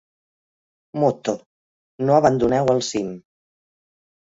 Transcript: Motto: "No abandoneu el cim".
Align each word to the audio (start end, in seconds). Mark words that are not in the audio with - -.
Motto: 1.03 1.35
"No 2.09 2.17
abandoneu 2.23 2.73
el 2.77 2.83
cim". 2.91 3.15